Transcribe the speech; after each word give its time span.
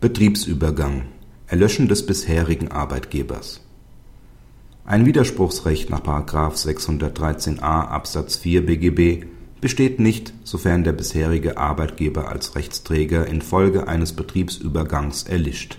Betriebsübergang 0.00 1.02
Erlöschen 1.46 1.86
des 1.86 2.06
bisherigen 2.06 2.68
Arbeitgebers 2.68 3.60
Ein 4.86 5.04
Widerspruchsrecht 5.04 5.90
nach§ 5.90 6.00
613a 6.26 7.60
Absatz 7.60 8.36
4 8.36 8.64
BGB 8.64 9.26
besteht 9.60 10.00
nicht, 10.00 10.32
sofern 10.42 10.84
der 10.84 10.92
bisherige 10.92 11.58
Arbeitgeber 11.58 12.30
als 12.30 12.54
Rechtsträger 12.54 13.26
infolge 13.26 13.88
eines 13.88 14.14
Betriebsübergangs 14.14 15.24
erlischt. 15.24 15.76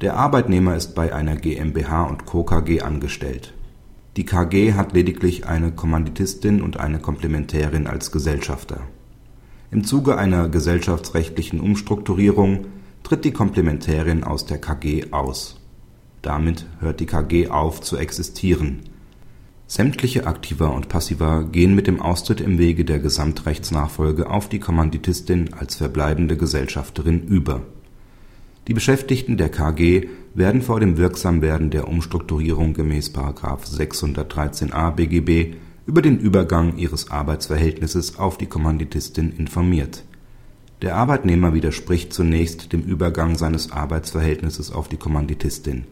Der 0.00 0.14
Arbeitnehmer 0.14 0.76
ist 0.76 0.94
bei 0.94 1.12
einer 1.12 1.34
GmbH 1.34 2.04
und 2.04 2.24
Co. 2.24 2.44
KG 2.44 2.82
angestellt. 2.82 3.52
Die 4.16 4.24
KG 4.24 4.74
hat 4.74 4.92
lediglich 4.92 5.44
eine 5.48 5.72
Kommanditisten 5.72 6.62
und 6.62 6.78
eine 6.78 7.00
Komplementärin 7.00 7.88
als 7.88 8.12
Gesellschafter 8.12 8.82
im 9.70 9.84
Zuge 9.84 10.18
einer 10.18 10.48
gesellschaftsrechtlichen 10.48 11.60
Umstrukturierung 11.60 12.66
tritt 13.02 13.24
die 13.24 13.32
Komplementärin 13.32 14.24
aus 14.24 14.46
der 14.46 14.58
KG 14.58 15.12
aus. 15.12 15.60
Damit 16.22 16.66
hört 16.80 17.00
die 17.00 17.06
KG 17.06 17.48
auf 17.48 17.80
zu 17.80 17.96
existieren. 17.96 18.80
Sämtliche 19.66 20.26
Aktiva 20.26 20.66
und 20.66 20.88
Passiva 20.88 21.42
gehen 21.42 21.76
mit 21.76 21.86
dem 21.86 22.02
Austritt 22.02 22.40
im 22.40 22.58
Wege 22.58 22.84
der 22.84 22.98
Gesamtrechtsnachfolge 22.98 24.28
auf 24.28 24.48
die 24.48 24.58
Kommanditistin 24.58 25.54
als 25.54 25.76
verbleibende 25.76 26.36
Gesellschafterin 26.36 27.22
über. 27.22 27.62
Die 28.66 28.74
Beschäftigten 28.74 29.36
der 29.36 29.48
KG 29.48 30.08
werden 30.34 30.62
vor 30.62 30.80
dem 30.80 30.96
Wirksamwerden 30.96 31.70
der 31.70 31.88
Umstrukturierung 31.88 32.74
gemäß§ 32.74 33.14
613a 33.76 34.90
BGB 34.90 35.54
über 35.90 36.02
den 36.02 36.20
Übergang 36.20 36.76
ihres 36.76 37.10
Arbeitsverhältnisses 37.10 38.16
auf 38.16 38.38
die 38.38 38.46
Kommanditistin 38.46 39.32
informiert. 39.32 40.04
Der 40.82 40.94
Arbeitnehmer 40.94 41.52
widerspricht 41.52 42.12
zunächst 42.12 42.72
dem 42.72 42.82
Übergang 42.82 43.36
seines 43.36 43.72
Arbeitsverhältnisses 43.72 44.70
auf 44.70 44.86
die 44.86 44.98
Kommanditistin. 44.98 45.86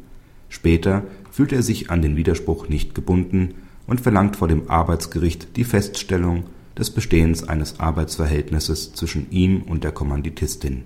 Später 0.49 1.03
fühlt 1.33 1.53
er 1.53 1.65
sich 1.65 1.91
an 1.91 2.01
den 2.01 2.17
Widerspruch 2.17 2.69
nicht 2.69 2.95
gebunden 2.95 3.55
und 3.89 4.01
verlangt 4.01 4.37
vor 4.37 4.47
dem 4.47 4.71
Arbeitsgericht 4.71 5.57
die 5.57 5.65
Feststellung 5.65 6.45
des 6.79 6.93
Bestehens 6.93 7.49
eines 7.49 7.81
Arbeitsverhältnisses 7.81 8.93
zwischen 8.93 9.29
ihm 9.33 9.63
und 9.63 9.83
der 9.83 9.91
Kommanditistin. 9.91 10.85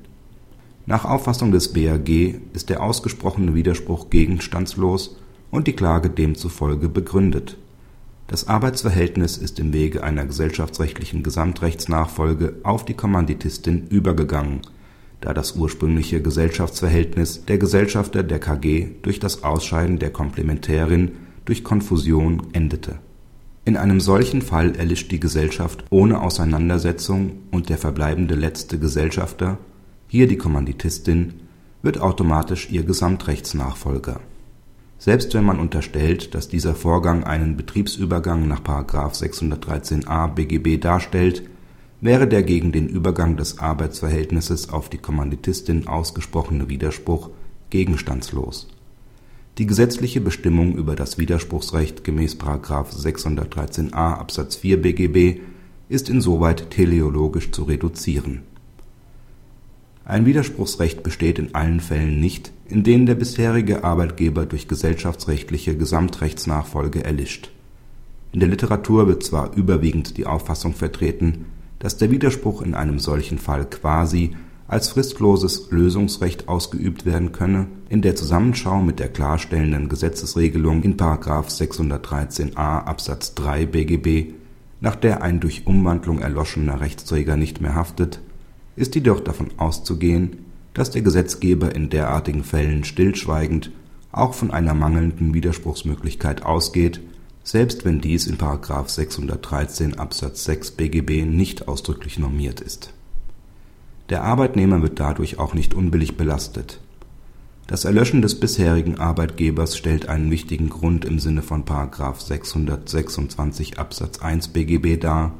Nach 0.86 1.04
Auffassung 1.04 1.52
des 1.52 1.74
BAG 1.74 2.08
ist 2.54 2.70
der 2.70 2.82
ausgesprochene 2.82 3.54
Widerspruch 3.54 4.08
gegenstandslos 4.08 5.18
und 5.50 5.66
die 5.66 5.74
Klage 5.74 6.08
demzufolge 6.08 6.88
begründet 6.88 7.58
das 8.26 8.48
Arbeitsverhältnis 8.48 9.36
ist 9.36 9.58
im 9.58 9.72
Wege 9.72 10.02
einer 10.02 10.24
gesellschaftsrechtlichen 10.24 11.22
Gesamtrechtsnachfolge 11.22 12.56
auf 12.62 12.84
die 12.84 12.94
Kommanditistin 12.94 13.88
übergegangen, 13.88 14.60
da 15.20 15.34
das 15.34 15.56
ursprüngliche 15.56 16.22
Gesellschaftsverhältnis 16.22 17.44
der 17.44 17.58
Gesellschafter 17.58 18.22
der 18.22 18.38
KG 18.38 18.88
durch 19.02 19.20
das 19.20 19.44
Ausscheiden 19.44 19.98
der 19.98 20.10
Komplementärin 20.10 21.12
durch 21.44 21.64
Konfusion 21.64 22.48
endete. 22.52 22.98
In 23.64 23.76
einem 23.76 24.00
solchen 24.00 24.42
Fall 24.42 24.74
erlischt 24.76 25.12
die 25.12 25.20
Gesellschaft 25.20 25.84
ohne 25.90 26.20
Auseinandersetzung 26.20 27.38
und 27.50 27.68
der 27.68 27.78
verbleibende 27.78 28.34
letzte 28.34 28.78
Gesellschafter, 28.78 29.58
hier 30.08 30.26
die 30.26 30.38
Kommanditistin, 30.38 31.34
wird 31.82 32.00
automatisch 32.00 32.70
ihr 32.70 32.84
Gesamtrechtsnachfolger 32.84 34.20
selbst 35.02 35.34
wenn 35.34 35.42
man 35.42 35.58
unterstellt, 35.58 36.32
dass 36.32 36.46
dieser 36.46 36.76
Vorgang 36.76 37.24
einen 37.24 37.56
Betriebsübergang 37.56 38.46
nach§ 38.46 38.60
613a 38.86 40.28
BGB 40.28 40.80
darstellt, 40.80 41.42
wäre 42.00 42.28
der 42.28 42.44
gegen 42.44 42.70
den 42.70 42.86
Übergang 42.86 43.36
des 43.36 43.58
Arbeitsverhältnisses 43.58 44.68
auf 44.68 44.90
die 44.90 44.98
Kommanditistin 44.98 45.88
ausgesprochene 45.88 46.68
Widerspruch 46.68 47.30
gegenstandslos. 47.70 48.68
Die 49.58 49.66
gesetzliche 49.66 50.20
Bestimmung 50.20 50.76
über 50.76 50.94
das 50.94 51.18
Widerspruchsrecht 51.18 52.04
gemäß§ 52.04 52.36
613a 52.96 53.92
Absatz 53.92 54.54
4 54.54 54.82
BGB 54.82 55.40
ist 55.88 56.10
insoweit 56.10 56.70
teleologisch 56.70 57.50
zu 57.50 57.64
reduzieren 57.64 58.42
ein 60.04 60.26
Widerspruchsrecht 60.26 61.02
besteht 61.02 61.38
in 61.38 61.54
allen 61.54 61.78
Fällen 61.78 62.18
nicht, 62.18 62.52
in 62.66 62.82
denen 62.82 63.06
der 63.06 63.14
bisherige 63.14 63.84
Arbeitgeber 63.84 64.46
durch 64.46 64.66
gesellschaftsrechtliche 64.66 65.76
Gesamtrechtsnachfolge 65.76 67.04
erlischt. 67.04 67.50
In 68.32 68.40
der 68.40 68.48
Literatur 68.48 69.06
wird 69.06 69.22
zwar 69.22 69.54
überwiegend 69.54 70.16
die 70.16 70.26
Auffassung 70.26 70.74
vertreten, 70.74 71.46
dass 71.78 71.98
der 71.98 72.10
Widerspruch 72.10 72.62
in 72.62 72.74
einem 72.74 72.98
solchen 72.98 73.38
Fall 73.38 73.64
quasi 73.66 74.32
als 74.66 74.88
fristloses 74.88 75.70
Lösungsrecht 75.70 76.48
ausgeübt 76.48 77.04
werden 77.04 77.32
könne, 77.32 77.66
in 77.88 78.02
der 78.02 78.16
Zusammenschau 78.16 78.80
mit 78.80 78.98
der 78.98 79.08
klarstellenden 79.08 79.88
Gesetzesregelung 79.88 80.82
in§ 80.82 80.96
613a 81.26 82.84
Absatz 82.84 83.34
3 83.34 83.66
BGB, 83.66 84.32
nach 84.80 84.96
der 84.96 85.22
ein 85.22 85.38
durch 85.38 85.66
Umwandlung 85.66 86.20
erloschener 86.20 86.80
Rechtsträger 86.80 87.36
nicht 87.36 87.60
mehr 87.60 87.74
haftet 87.74 88.20
ist 88.76 88.94
jedoch 88.94 89.20
davon 89.20 89.50
auszugehen, 89.56 90.38
dass 90.74 90.90
der 90.90 91.02
Gesetzgeber 91.02 91.74
in 91.74 91.90
derartigen 91.90 92.44
Fällen 92.44 92.84
stillschweigend 92.84 93.70
auch 94.10 94.34
von 94.34 94.50
einer 94.50 94.74
mangelnden 94.74 95.34
Widerspruchsmöglichkeit 95.34 96.42
ausgeht, 96.42 97.00
selbst 97.44 97.84
wenn 97.84 98.00
dies 98.00 98.26
in§ 98.26 98.38
613 98.88 99.98
Absatz 99.98 100.44
6 100.44 100.72
BGB 100.72 101.24
nicht 101.24 101.68
ausdrücklich 101.68 102.18
normiert 102.18 102.60
ist. 102.60 102.92
Der 104.10 104.22
Arbeitnehmer 104.22 104.82
wird 104.82 105.00
dadurch 105.00 105.38
auch 105.38 105.54
nicht 105.54 105.74
unbillig 105.74 106.16
belastet. 106.16 106.80
Das 107.66 107.84
Erlöschen 107.84 108.22
des 108.22 108.38
bisherigen 108.38 108.98
Arbeitgebers 108.98 109.76
stellt 109.76 110.08
einen 110.08 110.30
wichtigen 110.30 110.68
Grund 110.68 111.04
im 111.04 111.18
Sinne 111.18 111.42
von§ 111.42 111.64
626 112.20 113.78
Absatz 113.78 114.18
1 114.20 114.48
BGB 114.48 115.00
dar 115.00 115.32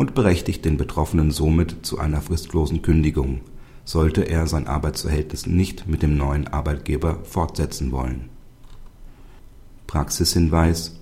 und 0.00 0.14
berechtigt 0.14 0.64
den 0.64 0.78
Betroffenen 0.78 1.30
somit 1.30 1.84
zu 1.84 1.98
einer 1.98 2.22
fristlosen 2.22 2.80
Kündigung, 2.80 3.42
sollte 3.84 4.22
er 4.22 4.46
sein 4.46 4.66
Arbeitsverhältnis 4.66 5.44
nicht 5.44 5.86
mit 5.88 6.02
dem 6.02 6.16
neuen 6.16 6.48
Arbeitgeber 6.48 7.18
fortsetzen 7.24 7.92
wollen. 7.92 8.30
Praxishinweis 9.86 10.98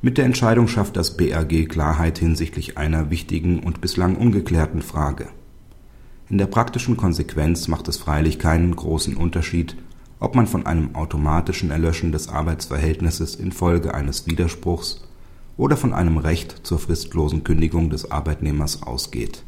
Mit 0.00 0.16
der 0.16 0.24
Entscheidung 0.24 0.68
schafft 0.68 0.96
das 0.96 1.18
BAG 1.18 1.68
Klarheit 1.68 2.18
hinsichtlich 2.18 2.78
einer 2.78 3.10
wichtigen 3.10 3.60
und 3.60 3.82
bislang 3.82 4.16
ungeklärten 4.16 4.80
Frage. 4.80 5.28
In 6.30 6.38
der 6.38 6.46
praktischen 6.46 6.96
Konsequenz 6.96 7.68
macht 7.68 7.88
es 7.88 7.98
freilich 7.98 8.38
keinen 8.38 8.74
großen 8.74 9.18
Unterschied, 9.18 9.76
ob 10.18 10.34
man 10.34 10.46
von 10.46 10.64
einem 10.64 10.94
automatischen 10.94 11.70
Erlöschen 11.70 12.12
des 12.12 12.30
Arbeitsverhältnisses 12.30 13.34
infolge 13.34 13.92
eines 13.92 14.26
Widerspruchs 14.26 15.07
oder 15.58 15.76
von 15.76 15.92
einem 15.92 16.16
Recht 16.16 16.60
zur 16.62 16.78
fristlosen 16.78 17.44
Kündigung 17.44 17.90
des 17.90 18.10
Arbeitnehmers 18.10 18.82
ausgeht. 18.82 19.42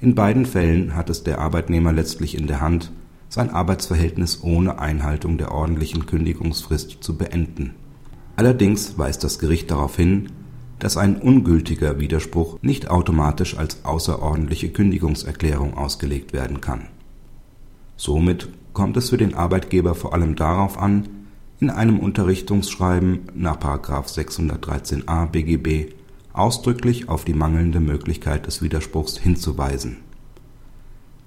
In 0.00 0.14
beiden 0.14 0.46
Fällen 0.46 0.96
hat 0.96 1.10
es 1.10 1.24
der 1.24 1.40
Arbeitnehmer 1.40 1.92
letztlich 1.92 2.38
in 2.38 2.46
der 2.46 2.62
Hand, 2.62 2.90
sein 3.28 3.50
Arbeitsverhältnis 3.50 4.42
ohne 4.42 4.78
Einhaltung 4.78 5.38
der 5.38 5.52
ordentlichen 5.52 6.06
Kündigungsfrist 6.06 6.98
zu 7.02 7.18
beenden. 7.18 7.74
Allerdings 8.36 8.98
weist 8.98 9.24
das 9.24 9.38
Gericht 9.38 9.70
darauf 9.70 9.96
hin, 9.96 10.30
dass 10.78 10.96
ein 10.96 11.20
ungültiger 11.20 12.00
Widerspruch 12.00 12.58
nicht 12.62 12.90
automatisch 12.90 13.56
als 13.56 13.84
außerordentliche 13.84 14.70
Kündigungserklärung 14.70 15.76
ausgelegt 15.76 16.32
werden 16.32 16.60
kann. 16.60 16.88
Somit 17.96 18.48
kommt 18.72 18.96
es 18.96 19.10
für 19.10 19.18
den 19.18 19.34
Arbeitgeber 19.34 19.94
vor 19.94 20.14
allem 20.14 20.34
darauf 20.34 20.78
an 20.78 21.08
in 21.62 21.70
einem 21.70 22.00
Unterrichtungsschreiben 22.00 23.20
nach§ 23.36 23.56
613a 24.12 25.26
BGB 25.26 25.92
ausdrücklich 26.32 27.08
auf 27.08 27.24
die 27.24 27.34
mangelnde 27.34 27.78
Möglichkeit 27.78 28.48
des 28.48 28.62
Widerspruchs 28.62 29.16
hinzuweisen. 29.16 29.98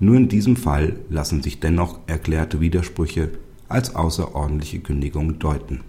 Nur 0.01 0.17
in 0.17 0.27
diesem 0.27 0.57
Fall 0.57 0.97
lassen 1.09 1.41
sich 1.41 1.61
dennoch 1.61 1.99
erklärte 2.07 2.59
Widersprüche 2.59 3.31
als 3.69 3.95
außerordentliche 3.95 4.81
Kündigung 4.81 5.39
deuten 5.39 5.79